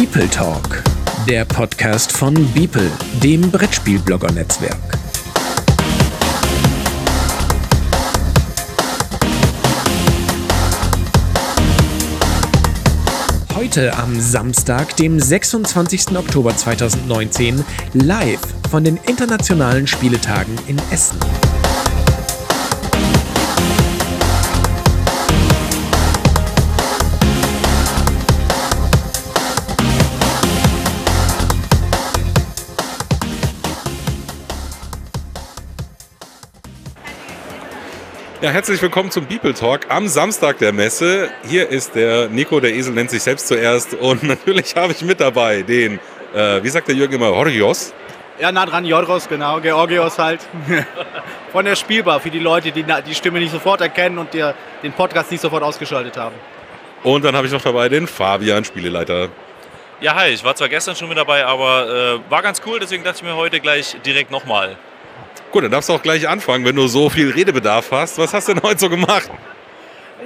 [0.00, 0.84] Beeple Talk,
[1.28, 2.88] der Podcast von Beeple,
[3.20, 4.76] dem Brettspielblogger-Netzwerk.
[13.56, 16.16] Heute am Samstag, dem 26.
[16.16, 18.38] Oktober 2019, live
[18.70, 21.18] von den internationalen Spieletagen in Essen.
[38.40, 41.28] Ja, herzlich willkommen zum People Talk am Samstag der Messe.
[41.48, 43.94] Hier ist der Nico, der Esel nennt sich selbst zuerst.
[43.94, 45.98] Und natürlich habe ich mit dabei den,
[46.32, 47.92] äh, wie sagt der Jürgen immer, Horgios.
[48.38, 50.38] Ja, nah dran, Jodros, genau, Georgios halt.
[51.52, 54.48] Von der Spielbar, für die Leute, die die Stimme nicht sofort erkennen und die,
[54.84, 56.36] den Podcast nicht sofort ausgeschaltet haben.
[57.02, 59.30] Und dann habe ich noch dabei den Fabian, Spieleleiter.
[60.00, 63.02] Ja, hi, ich war zwar gestern schon mit dabei, aber äh, war ganz cool, deswegen
[63.02, 64.76] dachte ich mir heute gleich direkt nochmal.
[65.50, 68.18] Gut, dann darfst du auch gleich anfangen, wenn du so viel Redebedarf hast.
[68.18, 69.30] Was hast du denn heute so gemacht?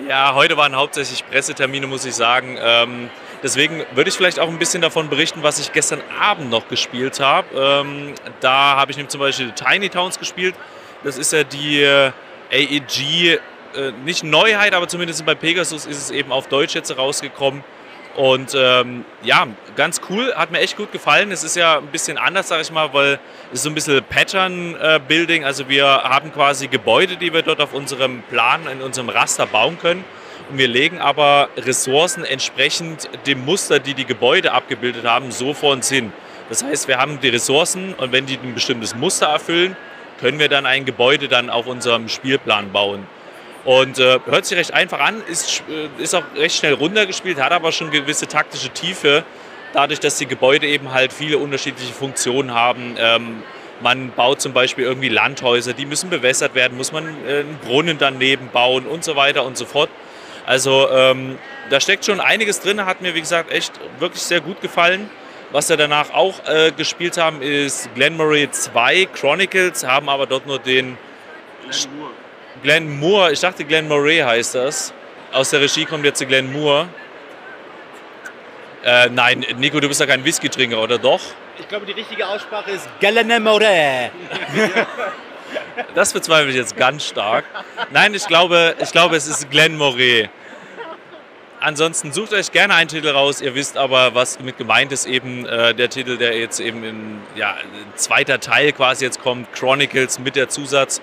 [0.09, 2.59] Ja, heute waren hauptsächlich Pressetermine, muss ich sagen.
[2.61, 3.09] Ähm,
[3.43, 7.21] deswegen würde ich vielleicht auch ein bisschen davon berichten, was ich gestern Abend noch gespielt
[7.21, 7.47] habe.
[7.55, 10.57] Ähm, da habe ich nämlich zum Beispiel Tiny Towns gespielt.
[11.05, 12.11] Das ist ja die äh,
[12.51, 13.39] AEG,
[13.75, 17.63] äh, nicht Neuheit, aber zumindest bei Pegasus ist es eben auf Deutsch jetzt rausgekommen.
[18.17, 21.33] Und ähm, ja, ganz cool, hat mir echt gut gefallen.
[21.33, 23.19] Es ist ja ein bisschen anders, sage ich mal, weil
[23.53, 25.45] es so ein bisschen Pattern-Building.
[25.45, 29.79] Also wir haben quasi Gebäude, die wir dort auf unserem Plan, in unserem Raster bauen
[29.79, 30.05] können.
[30.51, 35.73] Und wir legen aber Ressourcen entsprechend dem Muster, die die Gebäude abgebildet haben, so vor
[35.73, 36.13] uns hin.
[36.51, 39.75] Das heißt, wir haben die Ressourcen und wenn die ein bestimmtes Muster erfüllen,
[40.21, 43.07] können wir dann ein Gebäude dann auf unserem Spielplan bauen.
[43.65, 47.53] Und äh, hört sich recht einfach an, ist, äh, ist auch recht schnell runtergespielt, hat
[47.53, 49.25] aber schon gewisse taktische Tiefe,
[49.73, 52.97] dadurch, dass die Gebäude eben halt viele unterschiedliche Funktionen haben.
[52.99, 53.43] Ähm,
[53.81, 57.99] man baut zum Beispiel irgendwie Landhäuser, die müssen bewässert werden, muss man äh, einen Brunnen
[57.99, 59.91] daneben bauen und so weiter und so fort.
[60.45, 61.39] Also ähm,
[61.71, 65.09] da steckt schon einiges drin, hat mir wie gesagt echt wirklich sehr gut gefallen.
[65.53, 70.59] Was wir danach auch äh, gespielt haben, ist Glenmurray 2 Chronicles, haben aber dort nur
[70.59, 70.97] den
[72.63, 74.93] Glenn Moore, ich dachte Glenn Moray heißt das.
[75.33, 76.89] Aus der Regie kommt jetzt Glenn Moore.
[78.85, 81.21] Äh, nein, Nico, du bist ja kein Whisky-Trinker, oder doch?
[81.59, 84.11] Ich glaube, die richtige Aussprache ist Galenemore.
[85.95, 87.45] das bezweifle ich jetzt ganz stark.
[87.91, 90.29] Nein, ich glaube, ich glaube es ist Glenn Moray.
[91.59, 93.41] Ansonsten sucht euch gerne einen Titel raus.
[93.41, 97.21] Ihr wisst aber, was mit gemeint ist, eben äh, der Titel, der jetzt eben in
[97.37, 97.57] ja,
[97.95, 101.01] zweiter Teil quasi jetzt kommt, Chronicles mit der Zusatz.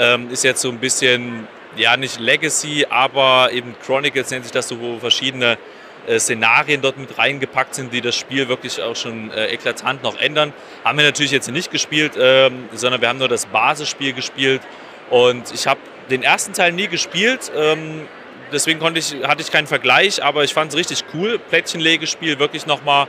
[0.00, 1.46] Ähm, ist jetzt so ein bisschen,
[1.76, 5.58] ja nicht Legacy, aber eben Chronicles nennt sich das so, wo verschiedene
[6.06, 10.18] äh, Szenarien dort mit reingepackt sind, die das Spiel wirklich auch schon äh, eklatant noch
[10.18, 10.54] ändern.
[10.84, 14.62] Haben wir natürlich jetzt nicht gespielt, ähm, sondern wir haben nur das Basisspiel gespielt.
[15.10, 15.80] Und ich habe
[16.10, 17.52] den ersten Teil nie gespielt.
[17.54, 18.06] Ähm,
[18.52, 21.38] deswegen konnte ich, hatte ich keinen Vergleich, aber ich fand es richtig cool.
[21.38, 23.06] Plättchenlegespiel wirklich nochmal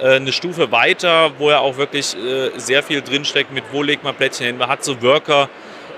[0.00, 4.02] äh, eine Stufe weiter, wo ja auch wirklich äh, sehr viel drinsteckt mit wo legt
[4.02, 4.58] man Plättchen hin.
[4.58, 5.50] Man hat so Worker,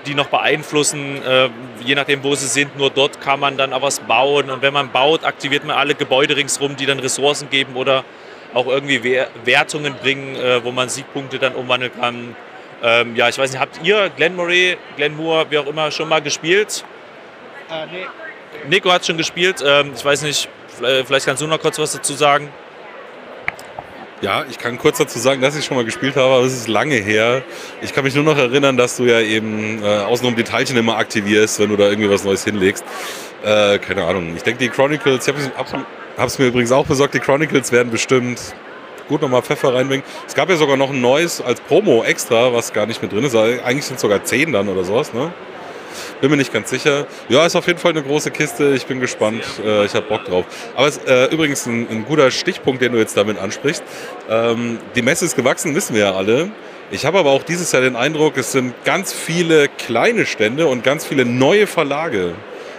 [0.05, 1.49] die noch beeinflussen, äh,
[1.83, 2.77] je nachdem, wo sie sind.
[2.77, 4.49] Nur dort kann man dann auch was bauen.
[4.49, 8.03] Und wenn man baut, aktiviert man alle Gebäude ringsherum, die dann Ressourcen geben oder
[8.53, 9.03] auch irgendwie
[9.45, 12.35] Wertungen bringen, äh, wo man Siegpunkte dann umwandeln kann.
[12.83, 16.09] Ähm, ja, ich weiß nicht, habt ihr Glen Murray, Glen Moore, wie auch immer, schon
[16.09, 16.83] mal gespielt?
[17.69, 18.05] Äh, nee.
[18.69, 19.63] Nico hat schon gespielt.
[19.65, 20.47] Ähm, ich weiß nicht,
[21.05, 22.49] vielleicht kannst du noch kurz was dazu sagen.
[24.23, 26.69] Ja, ich kann kurz dazu sagen, dass ich schon mal gespielt habe, aber es ist
[26.69, 27.43] lange her.
[27.81, 30.95] Ich kann mich nur noch erinnern, dass du ja eben äh, außenrum die Teilchen immer
[30.95, 32.85] aktivierst, wenn du da irgendwie was Neues hinlegst.
[33.43, 34.33] Äh, keine Ahnung.
[34.37, 38.39] Ich denke, die Chronicles, ich habe es mir übrigens auch besorgt, die Chronicles werden bestimmt
[39.09, 40.05] gut nochmal Pfeffer reinbringen.
[40.25, 43.25] Es gab ja sogar noch ein neues als Promo extra, was gar nicht mit drin
[43.25, 43.35] ist.
[43.35, 45.33] Eigentlich sind es sogar zehn dann oder sowas, ne?
[46.23, 47.05] Bin mir nicht ganz sicher.
[47.27, 48.75] Ja, ist auf jeden Fall eine große Kiste.
[48.75, 49.43] Ich bin gespannt.
[49.61, 50.45] Äh, ich habe Bock drauf.
[50.73, 53.83] Aber es ist äh, übrigens ein, ein, guter Stichpunkt, den du jetzt damit ansprichst.
[54.29, 56.49] Ähm, die Messe ist gewachsen, wissen wir ja alle.
[56.91, 60.81] Ich habe aber auch dieses Jahr den Eindruck, es sind ganz viele kleine Stände und
[60.81, 62.35] ganz viele neue Verlage.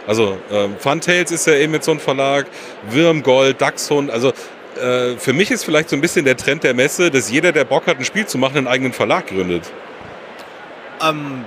[0.07, 2.47] Also äh, Funtails ist ja eben mit so einem Verlag,
[2.89, 4.11] Wirmgold, Dachshund.
[4.11, 4.33] Also
[4.81, 7.65] äh, für mich ist vielleicht so ein bisschen der Trend der Messe, dass jeder, der
[7.65, 9.71] Bock hat, ein Spiel zu machen, einen eigenen Verlag gründet.
[11.07, 11.45] Ähm,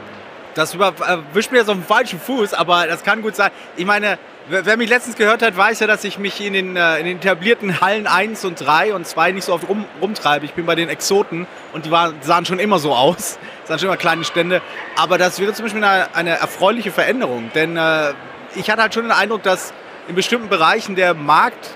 [0.58, 3.52] das erwischt mir jetzt auf dem falschen Fuß, aber das kann gut sein.
[3.76, 4.18] Ich meine,
[4.50, 7.18] wer mich letztens gehört hat, weiß ja, dass ich mich in den, äh, in den
[7.18, 10.46] etablierten Hallen 1 und 3 und 2 nicht so oft rum, rumtreibe.
[10.46, 13.38] Ich bin bei den Exoten und die waren, sahen schon immer so aus.
[13.62, 14.62] Das waren schon immer kleine Stände.
[14.96, 17.52] Aber das wäre zum Beispiel eine, eine erfreuliche Veränderung.
[17.54, 18.14] Denn äh,
[18.56, 19.74] ich hatte halt schon den Eindruck, dass
[20.08, 21.72] in bestimmten Bereichen der Markt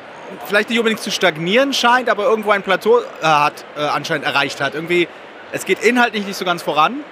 [0.47, 4.61] vielleicht nicht unbedingt zu stagnieren scheint, aber irgendwo ein Plateau äh, hat, äh, anscheinend erreicht
[4.61, 4.73] hat.
[4.73, 5.09] Irgendwie,
[5.51, 7.03] es geht inhaltlich nicht so ganz voran.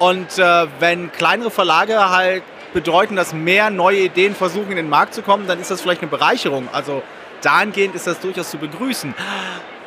[0.00, 2.42] Und äh, wenn kleinere Verlage halt
[2.72, 6.00] bedeuten, dass mehr neue Ideen versuchen, in den Markt zu kommen, dann ist das vielleicht
[6.00, 6.70] eine Bereicherung.
[6.72, 7.02] Also
[7.42, 9.14] dahingehend ist das durchaus zu begrüßen.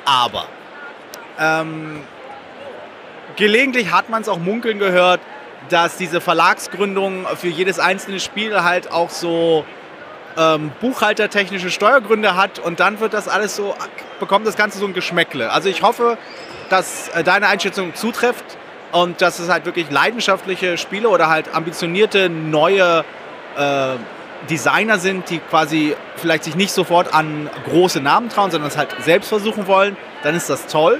[0.06, 0.46] Aber
[1.40, 2.02] ähm,
[3.38, 5.20] gelegentlich hat man es auch munkeln gehört,
[5.70, 9.66] dass diese Verlagsgründung für jedes einzelne Spiel halt auch so
[10.38, 13.74] ähm, buchhaltertechnische Steuergründe hat und dann wird das alles so,
[14.20, 15.52] bekommt das Ganze so ein Geschmäckle.
[15.52, 16.20] Also ich hoffe,
[16.70, 18.60] dass äh, deine Einschätzung zutrifft
[18.94, 23.04] und dass es halt wirklich leidenschaftliche Spiele oder halt ambitionierte neue
[23.58, 23.96] äh,
[24.50, 28.90] Designer sind, die quasi vielleicht sich nicht sofort an große Namen trauen, sondern es halt
[29.02, 31.00] selbst versuchen wollen, dann ist das toll.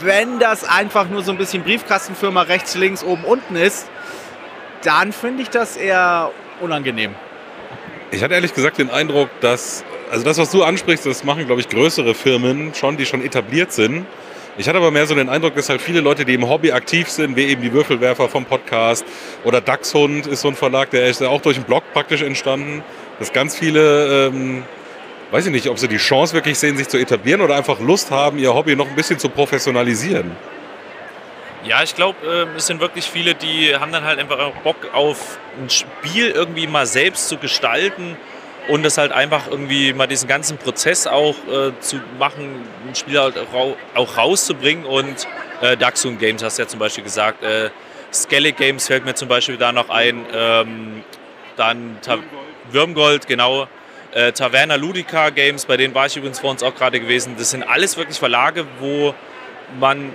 [0.00, 3.88] Wenn das einfach nur so ein bisschen Briefkastenfirma rechts, links, oben, unten ist,
[4.82, 7.14] dann finde ich das eher unangenehm.
[8.10, 11.62] Ich hatte ehrlich gesagt den Eindruck, dass, also das, was du ansprichst, das machen, glaube
[11.62, 14.06] ich, größere Firmen schon, die schon etabliert sind.
[14.56, 17.08] Ich hatte aber mehr so den Eindruck, dass halt viele Leute, die im Hobby aktiv
[17.08, 19.04] sind, wie eben die Würfelwerfer vom Podcast
[19.42, 22.84] oder Dachshund ist so ein Verlag, der ist ja auch durch einen Blog praktisch entstanden,
[23.18, 24.62] dass ganz viele, ähm,
[25.32, 28.12] weiß ich nicht, ob sie die Chance wirklich sehen, sich zu etablieren oder einfach Lust
[28.12, 30.30] haben, ihr Hobby noch ein bisschen zu professionalisieren.
[31.64, 34.76] Ja, ich glaube, äh, es sind wirklich viele, die haben dann halt einfach auch Bock
[34.92, 38.16] auf ein Spiel irgendwie mal selbst zu gestalten
[38.68, 43.20] und das halt einfach irgendwie mal diesen ganzen Prozess auch äh, zu machen, ein Spiel
[43.20, 43.34] halt
[43.94, 45.26] auch, rauszubringen und
[45.60, 47.70] äh, Daxun Games hast du ja zum Beispiel gesagt, äh,
[48.12, 51.02] Skellig Games fällt mir zum Beispiel da noch ein, ähm,
[51.56, 52.18] dann Ta
[52.70, 53.68] Würmgold, genau,
[54.12, 57.34] äh, Taverna Ludica Games, bei denen war ich übrigens vor uns auch gerade gewesen.
[57.36, 59.14] Das sind alles wirklich Verlage, wo
[59.78, 60.12] man,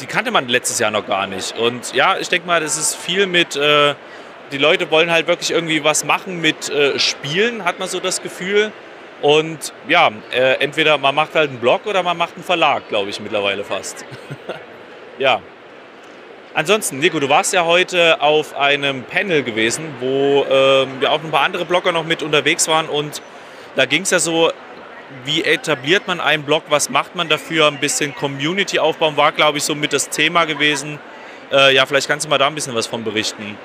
[0.00, 1.56] die kannte man letztes Jahr noch gar nicht.
[1.58, 3.94] Und ja, ich denke mal, das ist viel mit äh,
[4.52, 8.22] die Leute wollen halt wirklich irgendwie was machen mit äh, Spielen, hat man so das
[8.22, 8.72] Gefühl.
[9.22, 13.10] Und ja, äh, entweder man macht halt einen Blog oder man macht einen Verlag, glaube
[13.10, 14.04] ich mittlerweile fast.
[15.18, 15.40] ja.
[16.54, 21.30] Ansonsten, Nico, du warst ja heute auf einem Panel gewesen, wo ähm, ja auch ein
[21.30, 23.20] paar andere Blogger noch mit unterwegs waren und
[23.74, 24.50] da ging es ja so,
[25.24, 29.58] wie etabliert man einen Blog, was macht man dafür, ein bisschen Community aufbauen, war glaube
[29.58, 30.98] ich so mit das Thema gewesen.
[31.52, 33.58] Äh, ja, vielleicht kannst du mal da ein bisschen was von berichten.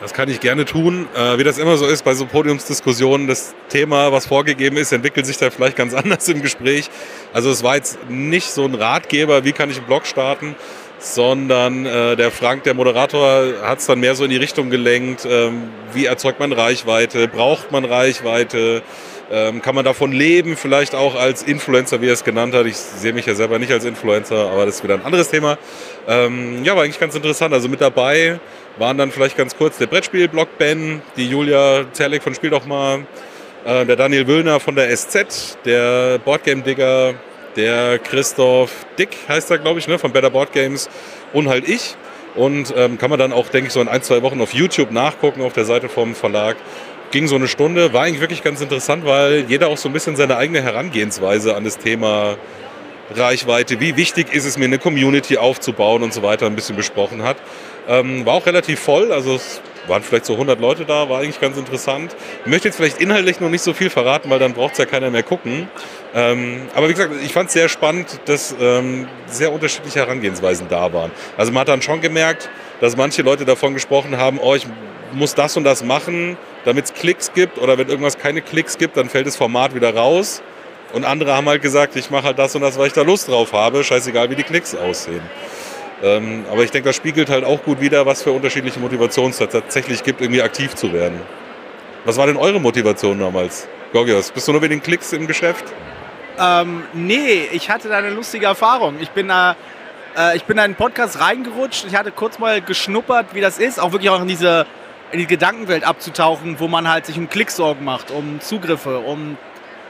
[0.00, 1.08] Das kann ich gerne tun.
[1.16, 5.26] Äh, wie das immer so ist bei so Podiumsdiskussionen, das Thema, was vorgegeben ist, entwickelt
[5.26, 6.88] sich da vielleicht ganz anders im Gespräch.
[7.32, 10.54] Also es war jetzt nicht so ein Ratgeber, wie kann ich einen Blog starten,
[11.00, 15.26] sondern äh, der Frank, der Moderator, hat es dann mehr so in die Richtung gelenkt,
[15.28, 18.82] ähm, wie erzeugt man Reichweite, braucht man Reichweite,
[19.30, 22.66] ähm, kann man davon leben, vielleicht auch als Influencer, wie er es genannt hat.
[22.66, 25.58] Ich sehe mich ja selber nicht als Influencer, aber das ist wieder ein anderes Thema.
[26.06, 27.52] Ähm, ja, war eigentlich ganz interessant.
[27.52, 28.38] Also mit dabei
[28.78, 33.06] waren dann vielleicht ganz kurz der Brettspiel-Blog Ben, die Julia Zerlik von Spiel doch mal,
[33.64, 37.14] äh, der Daniel Wöllner von der SZ, der Boardgame Digger,
[37.56, 40.88] der Christoph Dick heißt er, glaube ich, ne, von Better Board Games
[41.32, 41.96] und halt ich.
[42.36, 44.92] Und ähm, kann man dann auch, denke ich, so in ein, zwei Wochen auf YouTube
[44.92, 46.56] nachgucken, auf der Seite vom Verlag.
[47.10, 50.14] Ging so eine Stunde, war eigentlich wirklich ganz interessant, weil jeder auch so ein bisschen
[50.14, 52.36] seine eigene Herangehensweise an das Thema
[53.14, 57.22] Reichweite, wie wichtig ist es mir, eine Community aufzubauen und so weiter, ein bisschen besprochen
[57.22, 57.38] hat.
[57.88, 61.40] Ähm, war auch relativ voll, also es waren vielleicht so 100 Leute da, war eigentlich
[61.40, 62.14] ganz interessant.
[62.44, 64.84] Ich möchte jetzt vielleicht inhaltlich noch nicht so viel verraten, weil dann braucht es ja
[64.84, 65.68] keiner mehr gucken.
[66.14, 70.92] Ähm, aber wie gesagt, ich fand es sehr spannend, dass ähm, sehr unterschiedliche Herangehensweisen da
[70.92, 71.10] waren.
[71.36, 74.66] Also man hat dann schon gemerkt, dass manche Leute davon gesprochen haben, oh, ich
[75.12, 78.96] muss das und das machen, damit es Klicks gibt oder wenn irgendwas keine Klicks gibt,
[78.96, 80.42] dann fällt das Format wieder raus.
[80.92, 83.28] Und andere haben halt gesagt, ich mache halt das und das, weil ich da Lust
[83.28, 85.20] drauf habe, scheißegal wie die Klicks aussehen.
[86.02, 89.38] Ähm, aber ich denke, das spiegelt halt auch gut wider, was für unterschiedliche Motivationen es
[89.38, 91.20] tatsächlich gibt, irgendwie aktiv zu werden.
[92.04, 93.66] Was war denn eure Motivation damals?
[93.92, 95.64] Gorgios, bist du nur wegen den Klicks im Geschäft?
[96.38, 98.96] Ähm, nee, ich hatte da eine lustige Erfahrung.
[99.00, 99.56] Ich bin da,
[100.16, 101.84] äh, ich bin in den Podcast reingerutscht.
[101.86, 104.66] Ich hatte kurz mal geschnuppert, wie das ist, auch wirklich auch in diese,
[105.10, 109.36] in die Gedankenwelt abzutauchen, wo man halt sich um Klicksorgen macht, um Zugriffe, um.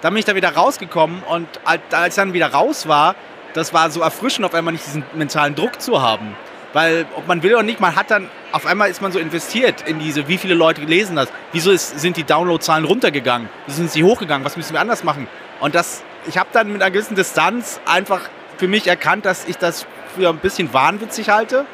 [0.00, 3.17] Dann bin ich da wieder rausgekommen und als ich dann wieder raus war,
[3.55, 6.37] das war so erfrischend, auf einmal nicht diesen mentalen Druck zu haben.
[6.75, 9.88] Weil, ob man will oder nicht, man hat dann, auf einmal ist man so investiert
[9.88, 13.90] in diese, wie viele Leute lesen das, wieso ist, sind die Downloadzahlen runtergegangen, wieso sind
[13.90, 15.28] sie hochgegangen, was müssen wir anders machen.
[15.61, 18.21] Und das, ich habe dann mit einer gewissen Distanz einfach
[18.59, 21.64] für mich erkannt, dass ich das für ein bisschen wahnwitzig halte,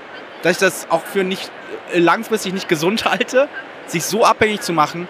[0.43, 1.51] dass ich das auch für nicht
[1.93, 3.49] äh, langfristig nicht gesund halte,
[3.87, 5.09] sich so abhängig zu machen.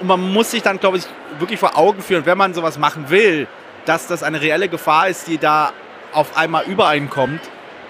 [0.00, 1.04] Und man muss sich dann, glaube ich,
[1.38, 3.48] wirklich vor Augen führen, wenn man sowas machen will,
[3.90, 5.72] dass das eine reelle Gefahr ist, die da
[6.12, 7.40] auf einmal übereinkommt,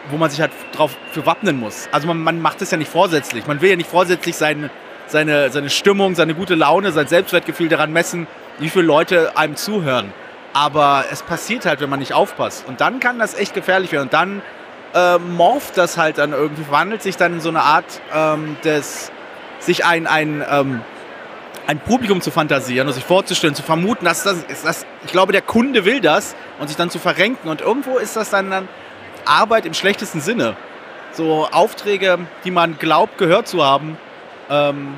[0.09, 1.91] wo man sich halt drauf für wappnen muss.
[1.93, 3.47] Also man, man macht es ja nicht vorsätzlich.
[3.47, 4.71] Man will ja nicht vorsätzlich seine,
[5.09, 8.27] seine, seine Stimmung, seine gute Laune, sein Selbstwertgefühl daran messen,
[8.59, 10.11] wie viele Leute einem zuhören.
[10.55, 12.67] Aber es passiert halt, wenn man nicht aufpasst.
[12.67, 14.05] Und dann kann das echt gefährlich werden.
[14.05, 14.41] Und dann
[14.95, 19.13] äh, morpht das halt dann irgendwie, verwandelt sich dann in so eine Art ähm, des,
[19.59, 20.81] sich ein, ein, ähm,
[21.67, 25.33] ein Publikum zu fantasieren und sich vorzustellen, zu vermuten, dass das, ist das, ich glaube,
[25.33, 27.49] der Kunde will das und sich dann zu verrenken.
[27.49, 28.69] Und irgendwo ist das dann, dann
[29.25, 30.57] Arbeit im schlechtesten Sinne.
[31.13, 33.99] So Aufträge, die man glaubt, gehört zu haben,
[34.49, 34.95] ähm,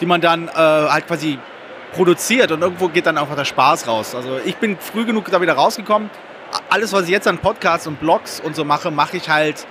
[0.00, 1.38] die man dann äh, halt quasi
[1.92, 4.14] produziert und irgendwo geht dann einfach der Spaß raus.
[4.14, 6.10] Also ich bin früh genug da wieder rausgekommen.
[6.68, 9.66] Alles, was ich jetzt an Podcasts und Blogs und so mache, mache ich halt,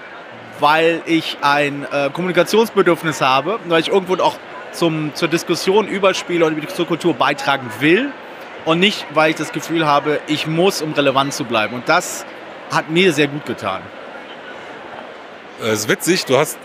[0.60, 4.36] weil ich ein äh, Kommunikationsbedürfnis habe, weil ich irgendwo auch
[4.72, 8.12] zum, zur Diskussion über Spiele und die Kultur beitragen will
[8.66, 11.76] und nicht, weil ich das Gefühl habe, ich muss, um relevant zu bleiben.
[11.76, 12.26] Und das
[12.72, 13.82] hat mir sehr gut getan.
[15.62, 16.58] Es ist witzig, du hast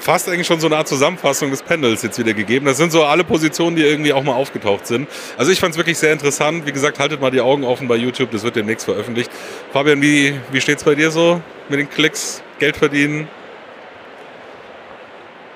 [0.00, 2.66] fast eigentlich schon so eine Art Zusammenfassung des Panels jetzt wieder gegeben.
[2.66, 5.08] Das sind so alle Positionen, die irgendwie auch mal aufgetaucht sind.
[5.36, 6.66] Also ich fand es wirklich sehr interessant.
[6.66, 9.30] Wie gesagt, haltet mal die Augen offen bei YouTube, das wird demnächst veröffentlicht.
[9.72, 13.28] Fabian, wie, wie steht es bei dir so mit den Klicks, Geld verdienen?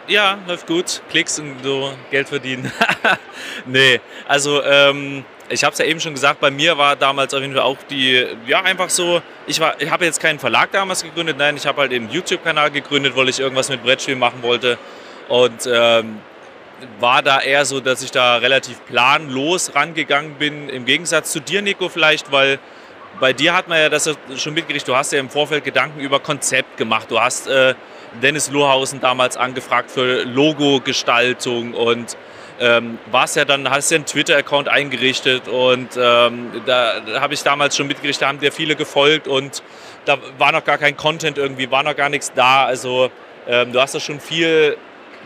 [0.09, 1.03] Ja, läuft gut.
[1.11, 2.73] Klicks und so Geld verdienen.
[3.67, 7.43] nee, also ähm, ich habe es ja eben schon gesagt, bei mir war damals auf
[7.43, 11.37] jeden Fall auch die, ja einfach so, ich, ich habe jetzt keinen Verlag damals gegründet,
[11.39, 14.79] nein, ich habe halt eben YouTube-Kanal gegründet, weil ich irgendwas mit Brettspielen machen wollte
[15.29, 16.21] und ähm,
[17.01, 21.61] war da eher so, dass ich da relativ planlos rangegangen bin, im Gegensatz zu dir,
[21.61, 22.59] Nico, vielleicht, weil
[23.21, 26.19] bei dir hat man ja das schon mitgekriegt, du hast ja im Vorfeld Gedanken über
[26.19, 27.75] Konzept gemacht, du hast äh,
[28.23, 32.17] Dennis Lohausen damals angefragt für Logo-Gestaltung und
[32.61, 37.43] ähm, warst ja dann, hast ja einen Twitter-Account eingerichtet und ähm, da, da habe ich
[37.43, 39.63] damals schon mitgerichtet, da haben dir viele gefolgt und
[40.05, 42.65] da war noch gar kein Content irgendwie, war noch gar nichts da.
[42.65, 43.11] Also
[43.47, 44.77] ähm, du hast da schon viel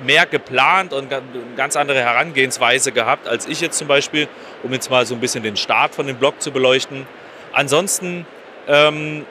[0.04, 1.22] mehr geplant und eine
[1.56, 4.28] ganz andere Herangehensweise gehabt als ich jetzt zum Beispiel,
[4.62, 7.06] um jetzt mal so ein bisschen den Start von dem Blog zu beleuchten.
[7.52, 8.26] Ansonsten,
[8.68, 9.26] ähm,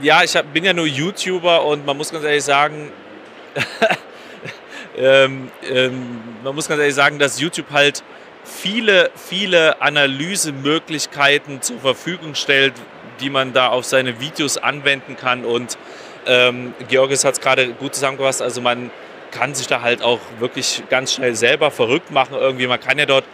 [0.00, 2.90] ja, ich hab, bin ja nur YouTuber und man muss ganz ehrlich sagen,
[4.96, 8.02] ähm, ähm, man muss ganz ehrlich sagen, dass YouTube halt
[8.44, 12.74] viele, viele Analysemöglichkeiten zur Verfügung stellt,
[13.20, 15.44] die man da auf seine Videos anwenden kann.
[15.44, 15.78] Und
[16.26, 18.42] ähm, Georgis hat es gerade gut zusammengefasst.
[18.42, 18.90] Also man
[19.30, 22.34] kann sich da halt auch wirklich ganz schnell selber verrückt machen.
[22.34, 23.24] Irgendwie, man kann ja dort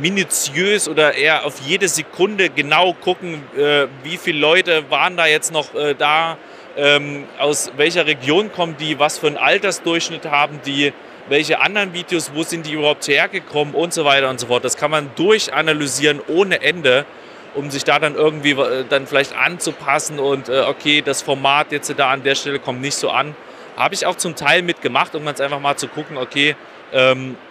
[0.00, 5.52] minutiös oder eher auf jede Sekunde genau gucken, äh, wie viele Leute waren da jetzt
[5.52, 6.36] noch äh, da
[6.76, 10.92] ähm, aus welcher Region kommen die, was für einen Altersdurchschnitt haben die,
[11.28, 14.64] welche anderen Videos, wo sind die überhaupt hergekommen und so weiter und so fort.
[14.64, 17.06] Das kann man durchanalysieren ohne Ende,
[17.54, 21.92] um sich da dann irgendwie äh, dann vielleicht anzupassen und äh, okay, das Format jetzt
[21.96, 23.36] da an der Stelle kommt nicht so an.
[23.76, 26.56] Habe ich auch zum Teil mitgemacht, um ganz einfach mal zu gucken, okay,
[26.92, 27.43] ähm, äh,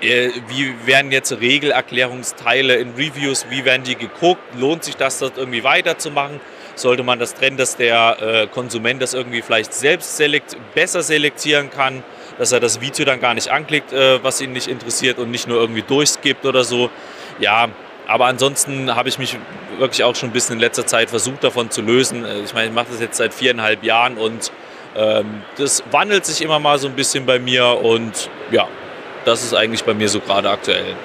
[0.00, 5.64] wie werden jetzt Regelerklärungsteile in Reviews, wie werden die geguckt, lohnt sich das dort irgendwie
[5.64, 6.40] weiterzumachen?
[6.78, 11.70] sollte man das trennen, dass der äh, Konsument das irgendwie vielleicht selbst selekt besser selektieren
[11.70, 12.04] kann,
[12.38, 15.48] dass er das Video dann gar nicht anklickt, äh, was ihn nicht interessiert und nicht
[15.48, 16.90] nur irgendwie durchskippt oder so.
[17.38, 17.68] Ja,
[18.06, 19.36] aber ansonsten habe ich mich
[19.78, 22.24] wirklich auch schon ein bisschen in letzter Zeit versucht davon zu lösen.
[22.24, 24.52] Äh, ich meine, ich mache das jetzt seit viereinhalb Jahren und
[24.94, 28.68] ähm, das wandelt sich immer mal so ein bisschen bei mir und ja,
[29.26, 30.96] das ist eigentlich bei mir so gerade aktuell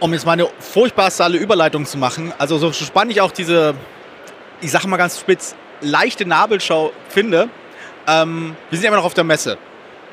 [0.00, 3.74] um jetzt mal eine furchtbar salle Überleitung zu machen, also so spannend ich auch diese,
[4.60, 7.48] ich sag mal ganz spitz, leichte Nabelschau finde,
[8.08, 9.58] ähm, wir sind ja immer noch auf der Messe.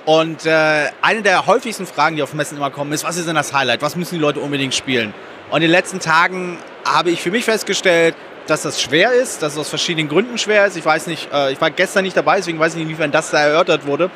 [0.06, 3.36] Und äh, eine der häufigsten Fragen, die auf Messen immer kommen, ist, was ist denn
[3.36, 3.82] das Highlight?
[3.82, 5.14] Was müssen die Leute unbedingt spielen?
[5.50, 8.16] Und in den letzten Tagen habe ich für mich festgestellt,
[8.46, 10.78] dass das schwer ist, dass es aus verschiedenen Gründen schwer ist.
[10.78, 13.32] Ich weiß nicht, äh, ich war gestern nicht dabei, deswegen weiß ich nicht, inwiefern das
[13.32, 14.10] da erörtert wurde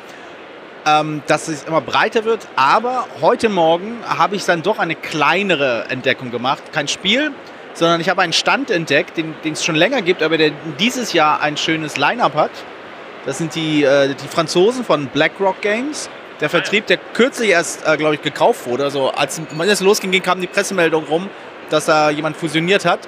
[0.86, 2.46] ähm, dass es immer breiter wird.
[2.56, 6.62] Aber heute Morgen habe ich dann doch eine kleinere Entdeckung gemacht.
[6.72, 7.32] Kein Spiel,
[7.74, 11.40] sondern ich habe einen Stand entdeckt, den, es schon länger gibt, aber der dieses Jahr
[11.40, 12.50] ein schönes Line-Up hat.
[13.24, 16.10] Das sind die, äh, die Franzosen von BlackRock Games.
[16.40, 18.82] Der Vertrieb, der kürzlich erst, äh, glaube ich, gekauft wurde.
[18.82, 21.30] Also als es losging, kam die Pressemeldung rum,
[21.70, 23.00] dass da jemand fusioniert hat.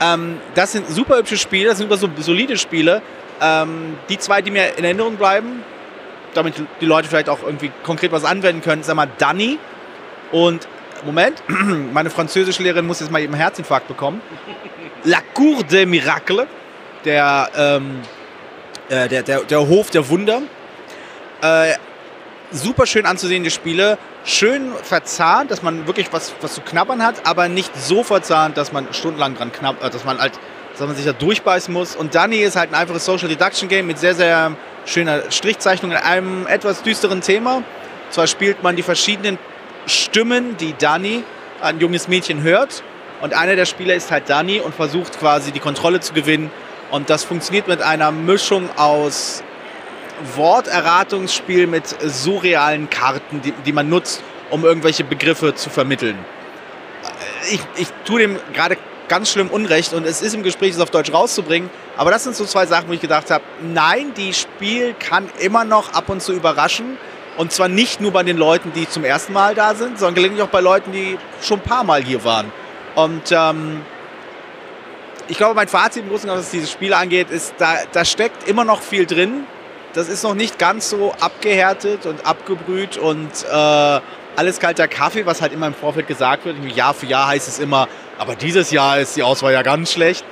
[0.00, 3.02] Ähm, das sind super hübsche Spiele, das sind super solide Spiele.
[3.40, 5.64] Ähm, die zwei, die mir in Erinnerung bleiben,
[6.36, 8.82] damit die Leute vielleicht auch irgendwie konkret was anwenden können.
[8.82, 9.58] Sag mal, Danny
[10.32, 10.68] und
[11.04, 11.42] Moment,
[11.92, 14.20] meine Französischlehrerin muss jetzt mal eben Herzinfarkt bekommen.
[15.04, 16.46] La Cour des Miracles,
[17.04, 18.00] der, ähm,
[18.88, 20.42] äh, der, der, der Hof der Wunder.
[21.42, 21.74] Äh,
[22.50, 27.48] super schön anzusehende Spiele, schön verzahnt, dass man wirklich was, was zu knabbern hat, aber
[27.48, 30.32] nicht so verzahnt, dass man stundenlang dran knabbert, äh, dass man halt,
[30.78, 31.96] dass man sich da durchbeißen muss.
[31.96, 34.52] Und Danny ist halt ein einfaches Social Deduction Game mit sehr, sehr
[34.84, 37.62] schöner Strichzeichnung in einem etwas düsteren Thema.
[38.10, 39.38] Zwar spielt man die verschiedenen
[39.86, 41.24] Stimmen, die Dani,
[41.62, 42.82] ein junges Mädchen, hört.
[43.22, 46.50] Und einer der Spieler ist halt Dani und versucht quasi die Kontrolle zu gewinnen.
[46.90, 49.42] Und das funktioniert mit einer Mischung aus
[50.34, 56.18] Worterratungsspiel mit surrealen Karten, die, die man nutzt, um irgendwelche Begriffe zu vermitteln.
[57.50, 58.76] Ich, ich tue dem gerade
[59.08, 61.70] ganz schlimm Unrecht und es ist im Gespräch, es auf Deutsch rauszubringen.
[61.96, 65.64] Aber das sind so zwei Sachen, wo ich gedacht habe, nein, die Spiel kann immer
[65.64, 66.98] noch ab und zu überraschen.
[67.36, 70.42] Und zwar nicht nur bei den Leuten, die zum ersten Mal da sind, sondern gelegentlich
[70.42, 72.50] auch bei Leuten, die schon ein paar Mal hier waren.
[72.94, 73.82] Und ähm,
[75.28, 78.04] ich glaube, mein Fazit im Großen und Ganzen, was dieses Spiel angeht, ist, da, da
[78.04, 79.44] steckt immer noch viel drin.
[79.92, 84.00] Das ist noch nicht ganz so abgehärtet und abgebrüht und äh,
[84.36, 86.56] alles kalter Kaffee, was halt immer im Vorfeld gesagt wird.
[86.74, 90.24] Jahr für Jahr heißt es immer, aber dieses Jahr ist die Auswahl ja ganz schlecht.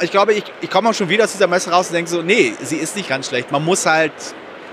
[0.00, 2.22] Ich glaube, ich, ich komme auch schon wieder aus dieser Messe raus und denke so,
[2.22, 3.50] nee, sie ist nicht ganz schlecht.
[3.50, 4.12] Man muss halt,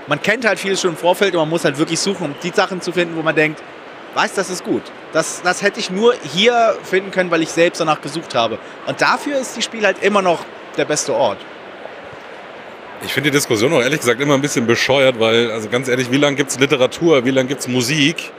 [0.06, 2.50] man kennt halt vieles schon im Vorfeld und man muss halt wirklich suchen, um die
[2.50, 3.62] Sachen zu finden, wo man denkt,
[4.14, 4.82] weiß, das ist gut.
[5.12, 8.58] Das, das hätte ich nur hier finden können, weil ich selbst danach gesucht habe.
[8.86, 10.44] Und dafür ist die Spiel halt immer noch
[10.76, 11.38] der beste Ort.
[13.04, 16.10] Ich finde die Diskussion auch ehrlich gesagt immer ein bisschen bescheuert, weil, also ganz ehrlich,
[16.10, 18.32] wie lange gibt es Literatur, wie lange gibt es Musik?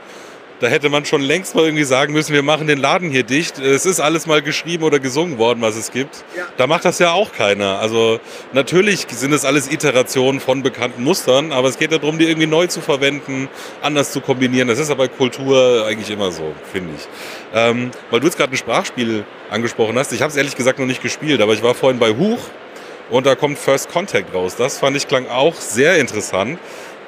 [0.58, 3.58] Da hätte man schon längst mal irgendwie sagen müssen, wir machen den Laden hier dicht.
[3.58, 6.24] Es ist alles mal geschrieben oder gesungen worden, was es gibt.
[6.34, 6.46] Ja.
[6.56, 7.78] Da macht das ja auch keiner.
[7.78, 8.20] Also
[8.52, 12.46] natürlich sind es alles Iterationen von bekannten Mustern, aber es geht ja darum, die irgendwie
[12.46, 13.48] neu zu verwenden,
[13.82, 14.68] anders zu kombinieren.
[14.68, 17.06] Das ist aber bei Kultur eigentlich immer so, finde ich.
[17.54, 20.12] Ähm, weil du jetzt gerade ein Sprachspiel angesprochen hast.
[20.12, 22.40] Ich habe es ehrlich gesagt noch nicht gespielt, aber ich war vorhin bei Huch
[23.10, 24.56] und da kommt First Contact raus.
[24.56, 26.58] Das fand ich klang auch sehr interessant.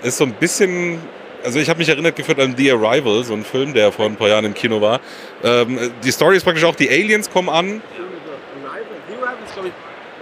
[0.02, 1.00] Ist so ein bisschen
[1.44, 4.16] also ich habe mich erinnert geführt an The Arrival, so ein Film, der vor ein
[4.16, 5.00] paar Jahren im Kino war.
[5.42, 7.82] Ähm, die Story ist praktisch auch, die Aliens kommen an.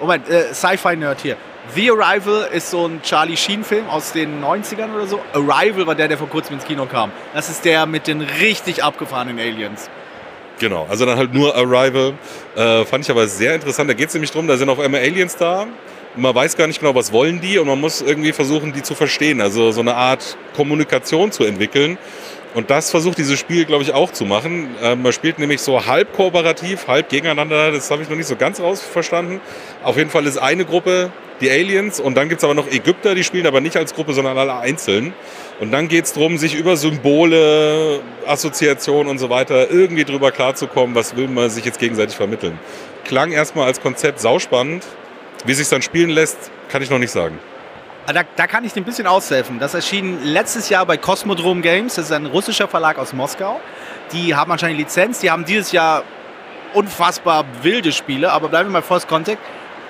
[0.01, 1.37] Moment, äh, Sci-Fi-Nerd hier.
[1.75, 5.21] The Arrival ist so ein Charlie Sheen-Film aus den 90ern oder so.
[5.33, 7.11] Arrival war der, der vor kurzem ins Kino kam.
[7.35, 9.91] Das ist der mit den richtig abgefahrenen Aliens.
[10.59, 12.15] Genau, also dann halt nur Arrival.
[12.55, 13.91] Äh, fand ich aber sehr interessant.
[13.91, 15.67] Da geht es nämlich darum, da sind auf einmal Aliens da
[16.17, 18.95] man weiß gar nicht genau, was wollen die und man muss irgendwie versuchen, die zu
[18.95, 19.41] verstehen.
[19.41, 21.99] Also so eine Art Kommunikation zu entwickeln.
[22.55, 24.69] Und das versucht dieses Spiel, glaube ich, auch zu machen.
[24.83, 27.71] Ähm, man spielt nämlich so halb kooperativ, halb gegeneinander.
[27.71, 29.41] Das habe ich noch nicht so ganz rausverstanden.
[29.85, 33.15] Auf jeden Fall ist eine Gruppe die Aliens und dann gibt es aber noch Ägypter,
[33.15, 35.13] die spielen aber nicht als Gruppe, sondern alle einzeln.
[35.61, 40.95] Und dann geht es darum, sich über Symbole, Assoziationen und so weiter irgendwie drüber klarzukommen,
[40.95, 42.59] was will man sich jetzt gegenseitig vermitteln.
[43.05, 44.85] Klang erstmal als Konzept sauspannend.
[45.45, 47.39] Wie sich dann spielen lässt, kann ich noch nicht sagen.
[48.09, 49.59] Ah, da, da, kann ich dir ein bisschen aushelfen.
[49.59, 51.97] Das erschien letztes Jahr bei Cosmodrome Games.
[51.97, 53.61] Das ist ein russischer Verlag aus Moskau.
[54.13, 55.19] Die haben anscheinend Lizenz.
[55.19, 56.05] Die haben dieses Jahr
[56.73, 58.31] unfassbar wilde Spiele.
[58.31, 59.41] Aber bleiben wir mal First Contact.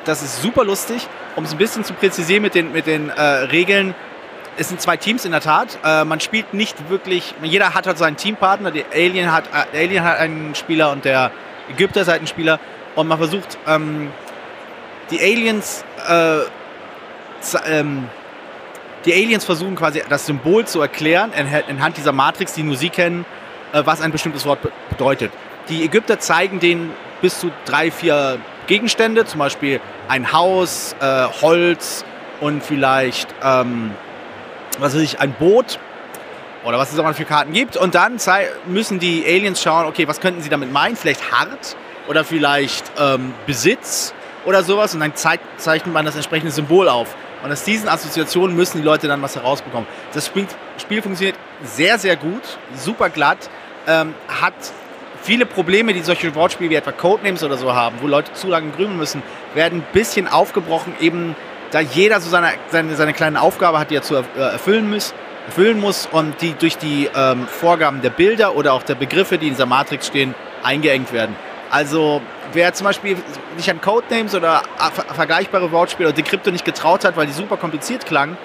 [0.07, 1.07] Das ist super lustig.
[1.37, 3.95] Um es ein bisschen zu präzisieren mit den, mit den äh, Regeln.
[4.57, 5.79] Es sind zwei Teams in der Tat.
[5.85, 7.35] Äh, man spielt nicht wirklich.
[7.43, 8.71] Jeder hat halt seinen Teampartner.
[8.71, 11.31] Der Alien hat, äh, der Alien hat einen Spieler und der
[11.71, 12.61] Ägypter ist halt ein Spieler.
[12.95, 13.59] Und man versucht.
[13.67, 14.11] Ähm,
[15.11, 16.39] die Aliens, äh,
[17.67, 18.09] ähm,
[19.05, 23.25] die Aliens versuchen quasi das Symbol zu erklären, anhand dieser Matrix, die nur sie kennen,
[23.73, 25.33] äh, was ein bestimmtes Wort bedeutet.
[25.69, 32.05] Die Ägypter zeigen denen bis zu drei, vier Gegenstände, zum Beispiel ein Haus, äh, Holz
[32.41, 33.93] und vielleicht, ähm,
[34.79, 35.79] was weiß ich, ein Boot
[36.65, 37.77] oder was es auch mal für Karten gibt.
[37.77, 38.19] Und dann
[38.67, 40.97] müssen die Aliens schauen, okay, was könnten sie damit meinen?
[40.97, 41.77] Vielleicht hart
[42.09, 44.13] oder vielleicht ähm, Besitz
[44.47, 47.15] oder sowas und dann zeichnet man das entsprechende Symbol auf.
[47.43, 49.87] Und aus diesen Assoziationen müssen die Leute dann was herausbekommen.
[50.15, 50.47] Das Spiel,
[50.79, 52.43] Spiel funktioniert sehr, sehr gut,
[52.75, 53.51] super glatt,
[53.87, 54.55] ähm, hat
[55.23, 58.71] viele Probleme, die solche Wortspiele wie etwa Codenames oder so haben, wo Leute zu lange
[58.71, 59.23] grübeln müssen,
[59.55, 61.37] werden ein bisschen aufgebrochen, eben
[61.73, 65.13] da jeder so seine, seine, seine kleine Aufgabe hat, die er zu erfüllen muss,
[65.47, 69.49] erfüllen muss und die durch die ähm, Vorgaben der Bilder oder auch der Begriffe, die
[69.49, 71.35] in dieser Matrix stehen, eingeengt werden.
[71.71, 72.21] Also
[72.53, 73.17] wer zum Beispiel
[73.57, 74.63] sich an Codenames oder
[75.15, 78.37] vergleichbare Wortspiele oder Decrypto nicht getraut hat, weil die super kompliziert klangen,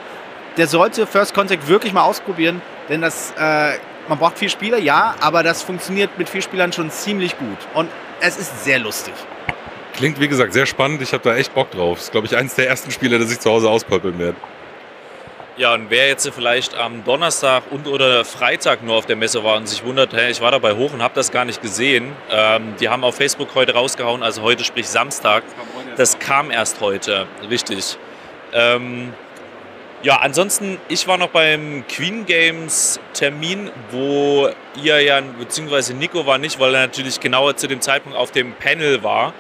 [0.58, 3.74] der sollte First Contact wirklich mal ausprobieren, denn das, äh,
[4.08, 7.90] man braucht vier Spieler, ja, aber das funktioniert mit vier Spielern schon ziemlich gut und
[8.20, 9.14] es ist sehr lustig.
[9.94, 12.00] Klingt wie gesagt sehr spannend, ich habe da echt Bock drauf.
[12.00, 14.38] Ist glaube ich eins der ersten Spiele, das ich zu Hause auspöppeln werde.
[15.58, 19.58] Ja, und wer jetzt vielleicht am Donnerstag und oder Freitag nur auf der Messe war
[19.58, 22.76] und sich wundert, hey, ich war dabei hoch und habe das gar nicht gesehen, ähm,
[22.80, 25.44] die haben auf Facebook heute rausgehauen, also heute sprich Samstag.
[25.98, 27.98] Das kam erst heute, richtig.
[28.54, 29.14] Ähm,
[30.04, 34.50] ja, ansonsten, ich war noch beim Queen Games Termin, wo
[34.82, 38.54] ihr ja, beziehungsweise Nico war nicht, weil er natürlich genauer zu dem Zeitpunkt auf dem
[38.54, 39.34] Panel war.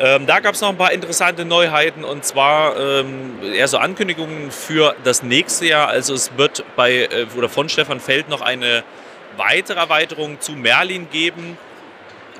[0.00, 4.52] Ähm, da gab es noch ein paar interessante Neuheiten und zwar ähm, eher so Ankündigungen
[4.52, 5.88] für das nächste Jahr.
[5.88, 8.84] Also es wird bei äh, oder von Stefan Feld noch eine
[9.36, 11.58] weitere Erweiterungen zu Merlin geben.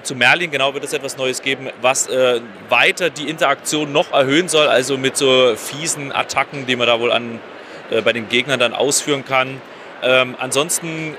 [0.04, 4.48] Zu Merlin genau wird es etwas Neues geben, was äh, weiter die Interaktion noch erhöhen
[4.48, 7.40] soll, also mit so fiesen Attacken, die man da wohl an,
[7.90, 9.60] äh, bei den Gegnern dann ausführen kann.
[10.04, 11.16] Ähm, ansonsten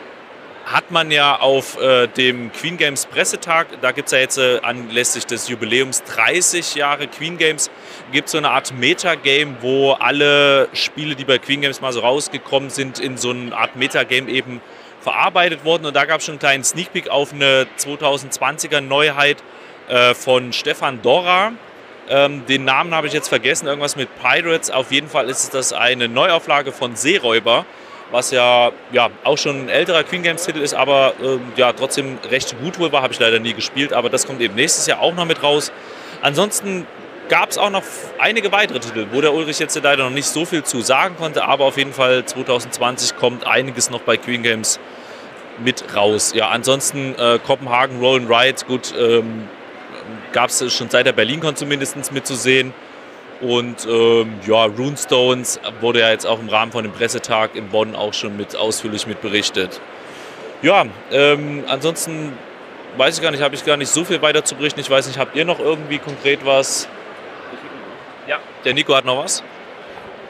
[0.72, 4.60] hat man ja auf äh, dem Queen Games Pressetag, da gibt es ja jetzt äh,
[4.62, 7.72] anlässlich des Jubiläums 30 Jahre Queen Games,
[8.12, 12.02] gibt es so eine Art Metagame, wo alle Spiele, die bei Queen Games mal so
[12.02, 14.62] rausgekommen sind, in so eine Art Metagame eben
[15.02, 15.88] verarbeitet wurden.
[15.88, 19.38] Und da gab es schon einen kleinen Sneak Peek auf eine 2020er Neuheit
[19.88, 21.52] äh, von Stefan Dora.
[22.10, 24.70] Ähm, den Namen habe ich jetzt vergessen, irgendwas mit Pirates.
[24.70, 27.66] Auf jeden Fall ist das eine Neuauflage von Seeräuber
[28.12, 32.18] was ja, ja auch schon ein älterer Queen Games Titel ist, aber äh, ja trotzdem
[32.30, 35.02] recht gut wohl war, habe ich leider nie gespielt, aber das kommt eben nächstes Jahr
[35.02, 35.72] auch noch mit raus.
[36.22, 36.86] Ansonsten
[37.30, 37.84] gab es auch noch
[38.18, 41.46] einige weitere Titel, wo der Ulrich jetzt leider noch nicht so viel zu sagen konnte,
[41.46, 44.80] aber auf jeden Fall 2020 kommt einiges noch bei Queen Games
[45.64, 46.34] mit raus.
[46.36, 49.48] Ja, ansonsten äh, Kopenhagen Roll and gut, ähm,
[50.32, 52.74] gab es schon seit der BerlinCon zumindest mitzusehen.
[53.42, 57.96] Und ähm, ja, Runestones wurde ja jetzt auch im Rahmen von dem Pressetag in Bonn
[57.96, 59.80] auch schon mit ausführlich mit berichtet.
[60.62, 62.34] Ja, ähm, ansonsten
[62.98, 64.82] weiß ich gar nicht, habe ich gar nicht so viel weiter zu berichten.
[64.82, 66.90] Ich weiß nicht, habt ihr noch irgendwie konkret was?
[68.28, 69.42] Ja, der Nico hat noch was.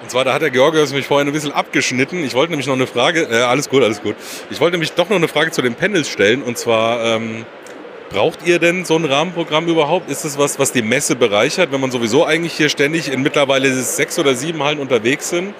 [0.01, 2.23] Und zwar, da hat der Georgios mich vorhin ein bisschen abgeschnitten.
[2.23, 4.15] Ich wollte nämlich noch eine Frage, äh, alles gut, alles gut.
[4.49, 6.41] Ich wollte nämlich doch noch eine Frage zu den Panels stellen.
[6.41, 7.45] Und zwar, ähm,
[8.09, 10.09] Braucht ihr denn so ein Rahmenprogramm überhaupt?
[10.09, 13.71] Ist es was, was die Messe bereichert, wenn man sowieso eigentlich hier ständig in mittlerweile
[13.71, 15.53] sechs oder sieben Hallen unterwegs sind?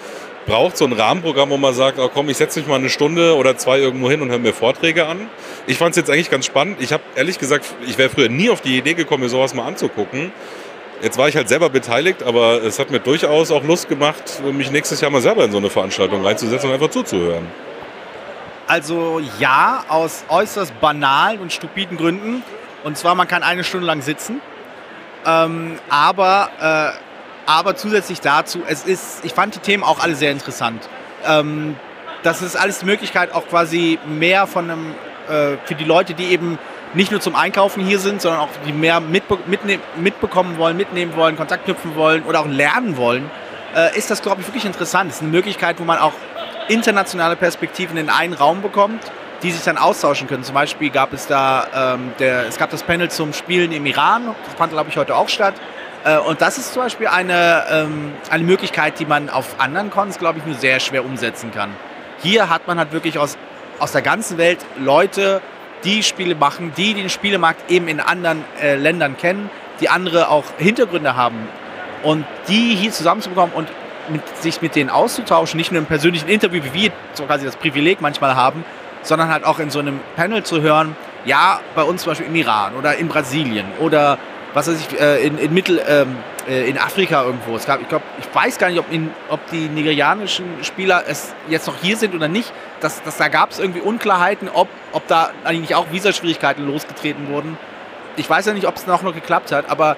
[0.48, 3.36] Braucht so ein Rahmenprogramm, wo man sagt, oh komm, ich setze mich mal eine Stunde
[3.36, 5.30] oder zwei irgendwo hin und höre mir Vorträge an?
[5.68, 6.78] Ich fand es jetzt eigentlich ganz spannend.
[6.82, 9.68] Ich habe ehrlich gesagt, ich wäre früher nie auf die Idee gekommen, mir sowas mal
[9.68, 10.32] anzugucken.
[11.04, 14.72] Jetzt war ich halt selber beteiligt, aber es hat mir durchaus auch Lust gemacht, mich
[14.72, 17.46] nächstes Jahr mal selber in so eine Veranstaltung reinzusetzen und einfach zuzuhören.
[18.70, 22.44] Also ja, aus äußerst banalen und stupiden Gründen.
[22.84, 24.42] Und zwar, man kann eine Stunde lang sitzen.
[25.26, 30.32] Ähm, aber, äh, aber zusätzlich dazu, es ist, ich fand die Themen auch alle sehr
[30.32, 30.88] interessant.
[31.26, 31.78] Ähm,
[32.22, 34.96] das ist alles die Möglichkeit, auch quasi mehr von einem,
[35.28, 36.60] äh, für die Leute, die eben
[36.94, 41.16] nicht nur zum Einkaufen hier sind, sondern auch die mehr mitbe mitne mitbekommen wollen, mitnehmen
[41.16, 43.32] wollen, Kontakt knüpfen wollen oder auch lernen wollen,
[43.76, 45.10] äh, ist das, glaube ich, wirklich interessant.
[45.10, 46.14] Es ist eine Möglichkeit, wo man auch
[46.70, 49.02] internationale Perspektiven in einen Raum bekommt,
[49.44, 50.44] die sich dann austauschen können.
[50.44, 54.36] Zum Beispiel gab es da, ähm, der, es gab das Panel zum Spielen im Iran,
[54.46, 55.56] das fand, glaube ich, heute auch statt.
[56.04, 60.20] Äh, und das ist zum Beispiel eine, ähm, eine Möglichkeit, die man auf anderen Cons,
[60.20, 61.72] glaube ich, nur sehr schwer umsetzen kann.
[62.22, 63.38] Hier hat man halt wirklich aus,
[63.80, 65.42] aus der ganzen Welt Leute,
[65.84, 70.44] die Spiele machen, die den Spielemarkt eben in anderen äh, Ländern kennen, die andere auch
[70.58, 71.48] Hintergründe haben.
[72.04, 73.68] Und die hier zusammenzubekommen und
[74.10, 77.56] mit, sich mit denen auszutauschen, nicht nur im persönlichen Interview, wie wir so quasi das
[77.56, 78.64] Privileg manchmal haben,
[79.02, 80.96] sondern halt auch in so einem Panel zu hören,
[81.26, 84.18] ja, bei uns zum Beispiel im Iran oder in Brasilien oder
[84.54, 86.18] was weiß ich, äh, in, in Mittel, ähm,
[86.48, 87.56] äh, in Afrika irgendwo.
[87.56, 91.34] Es gab, ich glaube, ich weiß gar nicht, ob, in, ob die nigerianischen Spieler es
[91.48, 92.52] jetzt noch hier sind oder nicht.
[92.80, 97.58] Das, das, da gab es irgendwie Unklarheiten, ob, ob da eigentlich auch Visaschwierigkeiten losgetreten wurden.
[98.16, 99.98] Ich weiß ja nicht, ob es noch, noch geklappt hat, aber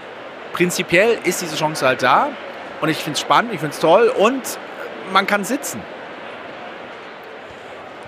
[0.54, 2.30] prinzipiell ist diese Chance halt da.
[2.82, 4.41] Und ich finde es spannend, ich finde es toll und
[5.13, 5.82] man kann sitzen.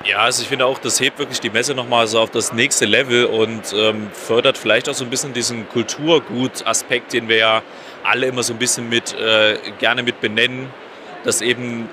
[0.06, 2.86] Ja, also ich finde auch, das hebt wirklich die Messe nochmal so auf das nächste
[2.86, 7.62] Level und ähm, fördert vielleicht auch so ein bisschen diesen Kulturgut-Aspekt, den wir ja
[8.04, 10.68] alle immer so ein bisschen mit äh, gerne mit benennen,
[11.24, 11.88] dass eben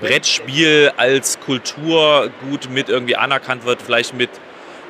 [0.00, 4.30] Brettspiel als Kulturgut mit irgendwie anerkannt wird, vielleicht mit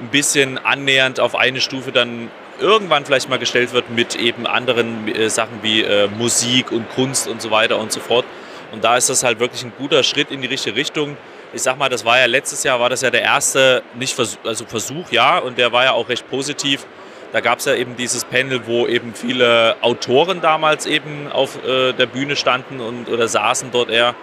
[0.00, 2.30] ein bisschen annähernd auf eine Stufe dann
[2.60, 7.28] irgendwann vielleicht mal gestellt wird mit eben anderen äh, Sachen wie äh, Musik und Kunst
[7.28, 8.24] und so weiter und so fort.
[8.72, 11.16] Und da ist das halt wirklich ein guter Schritt in die richtige Richtung.
[11.52, 14.38] Ich sag mal, das war ja letztes Jahr, war das ja der erste nicht Versuch,
[14.44, 16.86] also Versuch, ja, und der war ja auch recht positiv.
[17.32, 21.92] Da gab es ja eben dieses Panel, wo eben viele Autoren damals eben auf äh,
[21.92, 24.14] der Bühne standen und oder saßen dort eher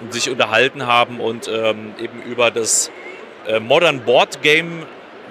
[0.00, 2.90] und sich unterhalten haben und ähm, eben über das
[3.46, 4.84] äh, Modern Board Game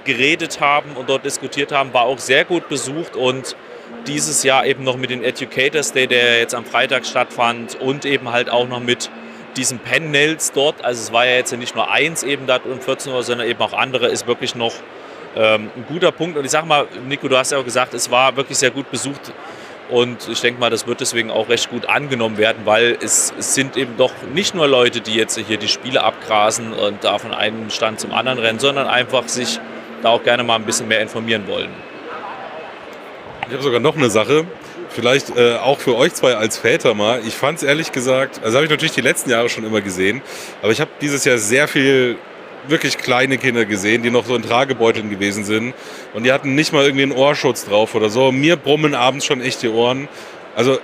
[0.05, 3.55] geredet haben und dort diskutiert haben, war auch sehr gut besucht und
[4.07, 8.31] dieses Jahr eben noch mit den Educators Day, der jetzt am Freitag stattfand und eben
[8.31, 9.09] halt auch noch mit
[9.57, 10.83] diesen Panels dort.
[10.83, 13.59] Also es war ja jetzt nicht nur eins eben da um 14 Uhr, sondern eben
[13.61, 14.73] auch andere, ist wirklich noch
[15.35, 16.37] ähm, ein guter Punkt.
[16.37, 18.91] Und ich sage mal, Nico, du hast ja auch gesagt, es war wirklich sehr gut
[18.91, 19.33] besucht.
[19.89, 23.53] Und ich denke mal, das wird deswegen auch recht gut angenommen werden, weil es, es,
[23.53, 27.33] sind eben doch nicht nur Leute, die jetzt hier die Spiele abgrasen und da von
[27.33, 29.59] einem Stand zum anderen rennen, sondern einfach sich
[30.01, 31.69] da auch gerne mal ein bisschen mehr informieren wollen.
[33.47, 34.45] Ich habe sogar noch eine Sache,
[34.89, 37.21] vielleicht äh, auch für euch zwei als Väter mal.
[37.25, 40.21] Ich fand es ehrlich gesagt, also habe ich natürlich die letzten Jahre schon immer gesehen,
[40.61, 42.17] aber ich habe dieses Jahr sehr viel
[42.67, 45.73] wirklich kleine Kinder gesehen, die noch so in Tragebeuteln gewesen sind.
[46.13, 48.31] Und die hatten nicht mal irgendwie einen Ohrschutz drauf oder so.
[48.31, 50.07] Mir brummen abends schon echt die Ohren.
[50.55, 50.79] Also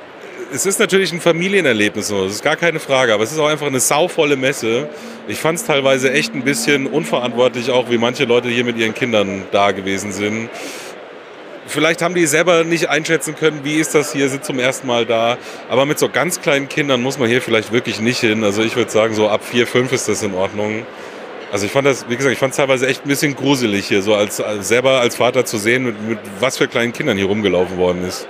[0.53, 3.67] es ist natürlich ein Familienerlebnis, das ist gar keine Frage, aber es ist auch einfach
[3.67, 4.89] eine sauvolle Messe.
[5.27, 8.93] Ich fand es teilweise echt ein bisschen unverantwortlich, auch wie manche Leute hier mit ihren
[8.93, 10.49] Kindern da gewesen sind.
[11.67, 15.05] Vielleicht haben die selber nicht einschätzen können, wie ist das hier, sind zum ersten Mal
[15.05, 15.37] da.
[15.69, 18.43] Aber mit so ganz kleinen Kindern muss man hier vielleicht wirklich nicht hin.
[18.43, 20.85] Also ich würde sagen, so ab vier, fünf ist das in Ordnung.
[21.51, 24.01] Also ich fand das, wie gesagt, ich fand es teilweise echt ein bisschen gruselig hier,
[24.01, 27.27] so als, als selber als Vater zu sehen, mit, mit was für kleinen Kindern hier
[27.27, 28.27] rumgelaufen worden ist.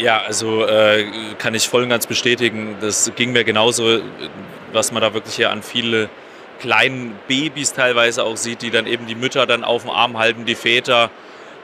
[0.00, 1.04] Ja, also äh,
[1.38, 2.76] kann ich voll und ganz bestätigen.
[2.80, 4.00] Das ging mir genauso,
[4.72, 6.08] was man da wirklich hier an viele
[6.58, 10.46] kleinen Babys teilweise auch sieht, die dann eben die Mütter dann auf dem Arm halten,
[10.46, 11.10] die Väter.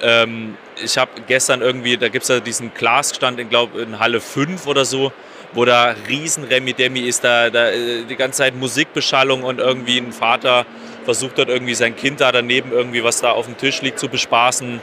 [0.02, 4.20] Ähm, ich habe gestern irgendwie, da gibt es ja diesen Glasstand in, glaube in Halle
[4.20, 5.12] 5 oder so,
[5.54, 9.96] wo da riesen Remi Demi ist, da, da äh, die ganze Zeit Musikbeschallung und irgendwie
[9.96, 10.66] ein Vater
[11.06, 14.08] versucht dort irgendwie sein Kind da daneben irgendwie, was da auf dem Tisch liegt, zu
[14.08, 14.80] bespaßen.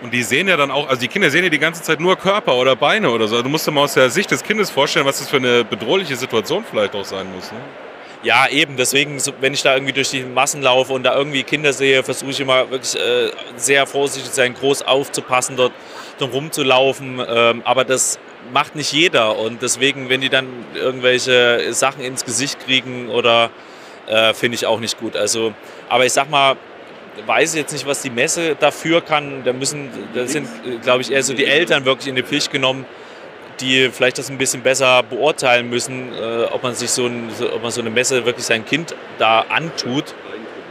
[0.00, 2.16] Und die sehen ja dann auch, also die Kinder sehen ja die ganze Zeit nur
[2.16, 3.42] Körper oder Beine oder so.
[3.42, 6.14] Du musst dir mal aus der Sicht des Kindes vorstellen, was das für eine bedrohliche
[6.14, 7.50] Situation vielleicht auch sein muss.
[7.50, 7.58] Ne?
[8.22, 8.76] Ja, eben.
[8.76, 12.30] Deswegen, wenn ich da irgendwie durch die Massen laufe und da irgendwie Kinder sehe, versuche
[12.30, 15.72] ich immer wirklich äh, sehr vorsichtig zu sein, groß aufzupassen, dort
[16.18, 17.20] drum rumzulaufen.
[17.28, 18.18] Ähm, aber das
[18.52, 19.36] macht nicht jeder.
[19.36, 23.50] Und deswegen, wenn die dann irgendwelche Sachen ins Gesicht kriegen oder
[24.06, 25.16] äh, finde ich auch nicht gut.
[25.16, 25.54] Also,
[25.88, 26.56] aber ich sag mal,
[27.26, 29.42] weiß jetzt nicht, was die Messe dafür kann.
[29.44, 30.48] Da müssen, da sind,
[30.82, 32.86] glaube ich, eher so die Eltern wirklich in die Pflicht genommen,
[33.60, 37.62] die vielleicht das ein bisschen besser beurteilen müssen, äh, ob man sich so, ein, ob
[37.62, 40.14] man so eine Messe wirklich sein Kind da antut.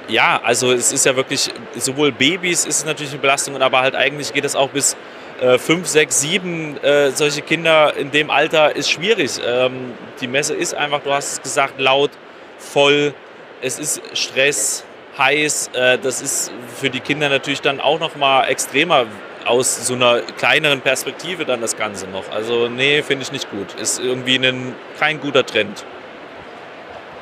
[0.07, 3.93] Ja, also es ist ja wirklich, sowohl Babys ist es natürlich eine Belastung, aber halt
[3.93, 4.95] eigentlich geht es auch bis
[5.41, 9.31] äh, fünf, sechs, sieben äh, solche Kinder in dem Alter ist schwierig.
[9.45, 12.11] Ähm, die Messe ist einfach, du hast es gesagt, laut,
[12.57, 13.13] voll,
[13.61, 14.85] es ist Stress,
[15.17, 15.71] heiß.
[15.73, 19.05] Äh, das ist für die Kinder natürlich dann auch noch mal extremer
[19.45, 22.29] aus so einer kleineren Perspektive dann das Ganze noch.
[22.31, 23.73] Also nee, finde ich nicht gut.
[23.79, 25.85] Ist irgendwie ein, kein guter Trend.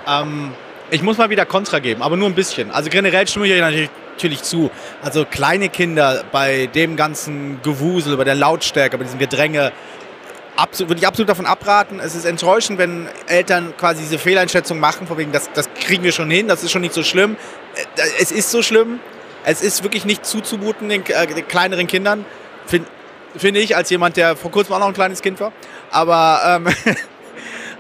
[0.08, 0.54] Ähm,
[0.92, 2.72] ich muss mal wieder Kontra geben, aber nur ein bisschen.
[2.72, 4.72] Also generell stimme ich euch natürlich, natürlich zu.
[5.04, 9.72] Also kleine Kinder bei dem ganzen Gewusel, bei der Lautstärke, bei diesem Gedränge,
[10.56, 12.00] absolut, würde ich absolut davon abraten.
[12.00, 16.12] Es ist enttäuschend, wenn Eltern quasi diese Fehleinschätzung machen, von wegen, das, das kriegen wir
[16.12, 17.38] schon hin, das ist schon nicht so schlimm.
[17.76, 19.00] Äh, es ist so schlimm.
[19.44, 22.26] Es ist wirklich nicht zuzumuten den, äh, den kleineren Kindern,
[22.66, 22.88] finde
[23.38, 25.52] find ich, als jemand, der vor kurzem auch noch ein kleines Kind war.
[25.92, 26.68] Aber, ähm,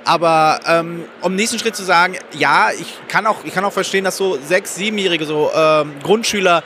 [0.05, 3.73] aber ähm, um den nächsten Schritt zu sagen, ja, ich kann auch, ich kann auch
[3.73, 6.63] verstehen, dass so sechs, siebenjährige so ähm, Grundschüler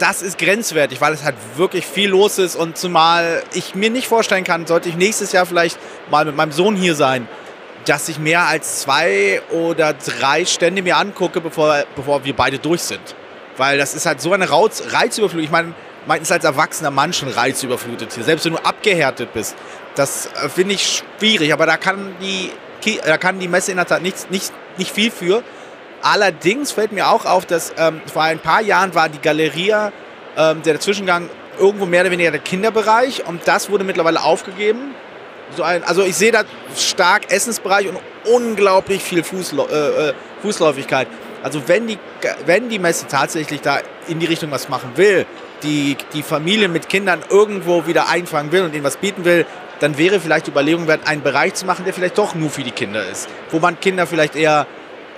[0.00, 4.08] das ist grenzwertig, weil es halt wirklich viel los ist und zumal ich mir nicht
[4.08, 5.78] vorstellen kann, sollte ich nächstes Jahr vielleicht
[6.10, 7.28] mal mit meinem Sohn hier sein,
[7.84, 12.80] dass ich mehr als zwei oder drei Stände mir angucke, bevor, bevor wir beide durch
[12.80, 13.14] sind.
[13.58, 15.44] Weil das ist halt so eine Reiz, Reizüberflutung.
[15.44, 15.74] Ich meine,
[16.06, 19.54] meistens als erwachsener Mann schon reizüberflutet hier, selbst wenn du abgehärtet bist.
[19.96, 22.52] Das äh, finde ich schwierig, aber da kann die,
[23.04, 25.42] da kann die Messe in der Tat nicht, nicht, nicht viel für.
[26.02, 29.92] Allerdings fällt mir auch auf, dass ähm, vor ein paar Jahren war die Galeria,
[30.36, 34.94] ähm, der Zwischengang, irgendwo mehr oder weniger der Kinderbereich und das wurde mittlerweile aufgegeben.
[35.56, 36.44] So ein, also ich sehe da
[36.76, 37.98] stark Essensbereich und
[38.32, 41.08] unglaublich viel Fußlo äh, äh, Fußläufigkeit.
[41.42, 41.98] Also wenn die,
[42.46, 45.26] wenn die Messe tatsächlich da in die Richtung was machen will,
[45.62, 49.44] die, die Familien mit Kindern irgendwo wieder einfangen will und ihnen was bieten will,
[49.80, 52.62] dann wäre vielleicht die Überlegung wert, einen Bereich zu machen, der vielleicht doch nur für
[52.62, 53.28] die Kinder ist.
[53.50, 54.66] Wo man Kinder vielleicht eher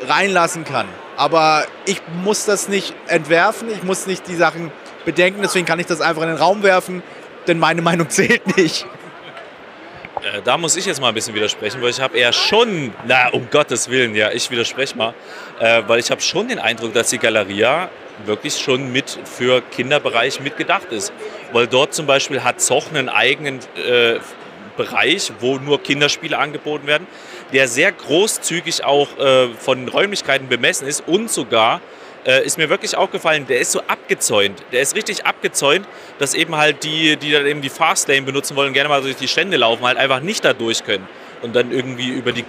[0.08, 0.86] reinlassen kann.
[1.16, 4.72] Aber ich muss das nicht entwerfen, ich muss nicht die Sachen
[5.04, 7.02] bedenken, deswegen kann ich das einfach in den Raum werfen,
[7.46, 8.86] denn meine Meinung zählt nicht.
[10.22, 13.28] Äh, da muss ich jetzt mal ein bisschen widersprechen, weil ich habe eher schon, na
[13.28, 15.14] um Gottes Willen, ja, ich widerspreche mal,
[15.58, 17.90] äh, weil ich habe schon den Eindruck, dass die Galeria
[18.24, 21.12] wirklich schon mit für Kinderbereich mitgedacht ist.
[21.52, 24.18] Weil dort zum Beispiel hat Zoch einen eigenen äh,
[24.76, 27.06] Bereich, wo nur Kinderspiele angeboten werden
[27.52, 31.80] der sehr großzügig auch äh, von Räumlichkeiten bemessen ist und sogar
[32.24, 34.62] äh, ist mir wirklich aufgefallen, der ist so abgezäunt.
[34.72, 35.86] Der ist richtig abgezäunt,
[36.18, 39.28] dass eben halt die, die dann eben die Fastlane benutzen wollen, gerne mal durch die
[39.28, 41.06] Stände laufen, halt einfach nicht da durch können
[41.42, 42.44] und dann irgendwie über die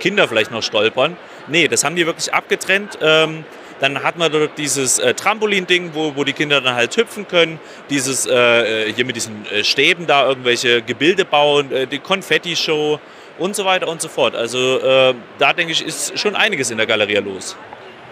[0.00, 1.16] Kinder vielleicht noch stolpern.
[1.48, 2.98] Nee, das haben die wirklich abgetrennt.
[3.02, 3.44] Ähm,
[3.80, 7.60] dann hat man dort dieses äh, Trampolin-Ding, wo, wo die Kinder dann halt hüpfen können.
[7.90, 12.98] Dieses, äh, äh hier mit diesen äh, Stäben da irgendwelche Gebilde bauen, äh, die Konfetti-Show
[13.38, 14.34] und so weiter und so fort.
[14.34, 17.56] Also äh, da denke ich, ist schon einiges in der Galerie los.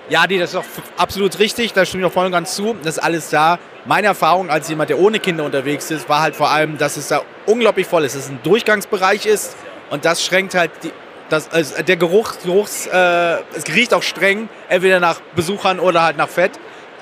[0.09, 0.65] Ja, die, das ist auch
[0.97, 2.77] absolut richtig, da stimme ich auch voll und ganz zu.
[2.83, 3.59] Das ist alles da.
[3.87, 7.09] Meine Erfahrung als jemand, der ohne Kinder unterwegs ist, war halt vor allem, dass es
[7.09, 9.57] da unglaublich voll ist, dass es ein Durchgangsbereich ist
[9.91, 10.93] und das schränkt halt die,
[11.29, 16.17] Das, also der Geruch, Geruchs, äh, es riecht auch streng, entweder nach Besuchern oder halt
[16.17, 16.53] nach Fett.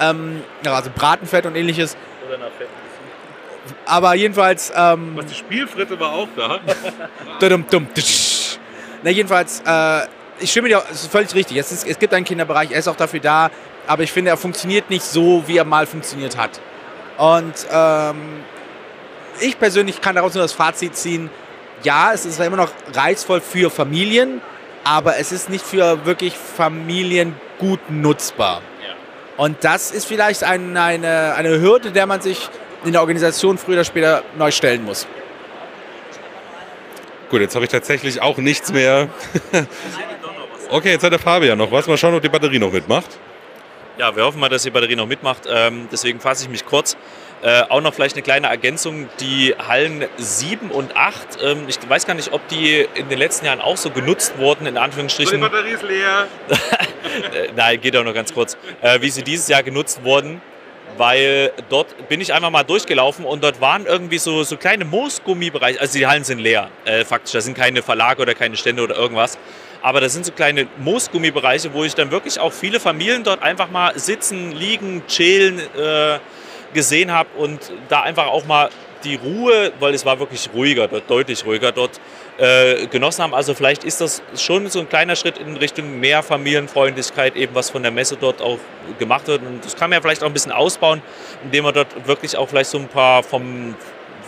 [0.01, 1.95] Ähm, also Bratenfett und ähnliches.
[2.27, 2.69] Oder nach Fett.
[3.87, 4.73] Aber jedenfalls.
[4.75, 6.61] Ähm, Was die Spielfritte war auch da.
[9.03, 10.07] Na, jedenfalls, äh,
[10.41, 11.57] ich stimme dir, es ist völlig richtig.
[11.57, 13.51] Es, ist, es gibt einen Kinderbereich, er ist auch dafür da,
[13.87, 16.61] aber ich finde, er funktioniert nicht so, wie er mal funktioniert hat.
[17.19, 18.43] Und ähm,
[19.41, 21.31] ich persönlich kann daraus nur das Fazit ziehen,
[21.83, 24.41] ja, es ist immer noch reizvoll für Familien,
[24.85, 28.63] aber es ist nicht für wirklich Familien gut nutzbar.
[29.37, 32.49] Und das ist vielleicht ein, eine, eine Hürde, der man sich
[32.85, 35.07] in der Organisation früher oder später neu stellen muss.
[37.31, 39.09] Gut, jetzt habe ich tatsächlich auch nichts mehr.
[40.71, 41.87] okay, jetzt hat der Fabian noch was.
[41.87, 43.19] Mal schauen, ob die Batterie noch mitmacht.
[43.99, 45.43] Ja, wir hoffen mal, dass die Batterie noch mitmacht.
[45.49, 46.97] Ähm, deswegen fasse ich mich kurz.
[47.43, 49.09] Äh, auch noch vielleicht eine kleine Ergänzung.
[49.21, 53.47] Die Hallen 7 und 8, ähm, ich weiß gar nicht, ob die in den letzten
[53.47, 55.41] Jahren auch so genutzt wurden, in Anführungsstrichen.
[55.41, 56.29] Batterie ist leer.
[57.33, 58.57] Äh, Nein, geht auch noch ganz kurz.
[58.81, 60.43] Äh, wie sie dieses Jahr genutzt wurden,
[60.97, 65.81] weil dort bin ich einfach mal durchgelaufen und dort waren irgendwie so, so kleine Moosgummibereiche.
[65.81, 67.33] Also die Hallen sind leer, äh, faktisch.
[67.33, 69.39] Da sind keine Verlage oder keine Stände oder irgendwas.
[69.83, 73.71] Aber das sind so kleine Moosgummibereiche, wo ich dann wirklich auch viele Familien dort einfach
[73.71, 76.19] mal sitzen, liegen, chillen äh,
[76.73, 78.71] gesehen habe und da einfach auch mal
[79.05, 82.01] die Ruhe, weil es war wirklich ruhiger dort, deutlich ruhiger dort,
[82.39, 83.35] äh, genossen haben.
[83.35, 87.71] Also vielleicht ist das schon so ein kleiner Schritt in Richtung mehr Familienfreundlichkeit, eben was
[87.71, 88.59] von der Messe dort auch
[88.99, 89.43] gemacht wird.
[89.43, 91.03] Und das kann man ja vielleicht auch ein bisschen ausbauen,
[91.45, 93.75] indem man dort wirklich auch vielleicht so ein paar vom,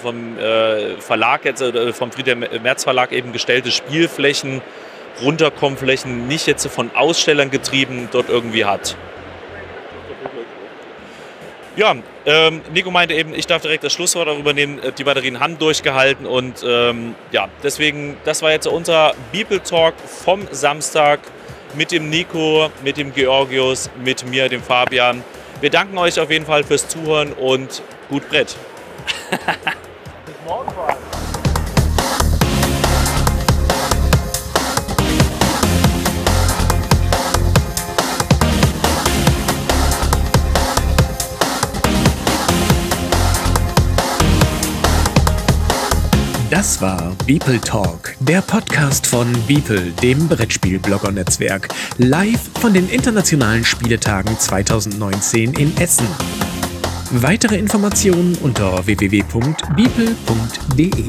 [0.01, 4.63] vom äh, Verlag jetzt, äh, vom Friedrich Merz Verlag eben gestellte Spielflächen,
[5.23, 8.97] Runterkommenflächen, nicht jetzt von Ausstellern getrieben, dort irgendwie hat.
[11.77, 14.79] Ja, ähm, Nico meinte eben, ich darf direkt das Schlusswort darüber nehmen.
[14.83, 19.95] Äh, Die Batterien haben durchgehalten und ähm, ja, deswegen, das war jetzt unser People Talk
[20.01, 21.21] vom Samstag
[21.75, 25.23] mit dem Nico, mit dem Georgius, mit mir, dem Fabian.
[25.61, 28.57] Wir danken euch auf jeden Fall fürs Zuhören und gut Brett.
[46.57, 54.39] Das war Beeple Talk, der Podcast von Beeple, dem Brettspiel-Blogger-Netzwerk, live von den internationalen Spieletagen
[54.39, 56.09] 2019 in Essen.
[57.11, 61.05] Weitere Informationen unter www.beeple.de.